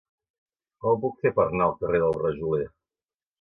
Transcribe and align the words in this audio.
Com 0.85 0.89
ho 0.91 0.97
puc 1.03 1.19
fer 1.25 1.33
per 1.35 1.45
anar 1.49 1.67
al 1.67 1.75
carrer 1.83 2.01
del 2.05 2.17
Rajoler? 2.23 2.67